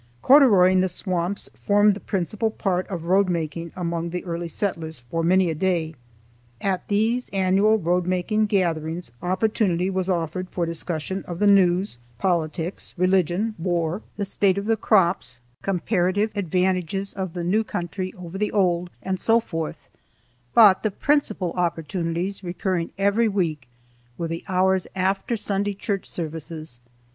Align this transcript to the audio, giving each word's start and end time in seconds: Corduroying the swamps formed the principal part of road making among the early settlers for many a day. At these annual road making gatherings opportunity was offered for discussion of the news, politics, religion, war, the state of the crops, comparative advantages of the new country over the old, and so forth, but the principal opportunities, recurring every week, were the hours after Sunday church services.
Corduroying 0.23 0.79
the 0.81 0.89
swamps 0.89 1.47
formed 1.53 1.93
the 1.93 1.99
principal 1.99 2.49
part 2.49 2.87
of 2.87 3.03
road 3.03 3.29
making 3.29 3.71
among 3.75 4.09
the 4.09 4.25
early 4.25 4.47
settlers 4.47 5.01
for 5.11 5.21
many 5.21 5.51
a 5.51 5.53
day. 5.53 5.93
At 6.59 6.87
these 6.87 7.29
annual 7.29 7.77
road 7.77 8.07
making 8.07 8.47
gatherings 8.47 9.11
opportunity 9.21 9.91
was 9.91 10.09
offered 10.09 10.49
for 10.49 10.65
discussion 10.65 11.21
of 11.27 11.37
the 11.37 11.45
news, 11.45 11.99
politics, 12.17 12.95
religion, 12.97 13.53
war, 13.59 14.01
the 14.17 14.25
state 14.25 14.57
of 14.57 14.65
the 14.65 14.75
crops, 14.75 15.39
comparative 15.61 16.31
advantages 16.33 17.13
of 17.13 17.33
the 17.33 17.43
new 17.43 17.63
country 17.63 18.11
over 18.17 18.39
the 18.39 18.51
old, 18.51 18.89
and 19.03 19.19
so 19.19 19.39
forth, 19.39 19.87
but 20.55 20.81
the 20.81 20.89
principal 20.89 21.51
opportunities, 21.51 22.43
recurring 22.43 22.91
every 22.97 23.27
week, 23.27 23.69
were 24.17 24.27
the 24.27 24.43
hours 24.47 24.87
after 24.95 25.37
Sunday 25.37 25.75
church 25.75 26.09
services. 26.09 26.79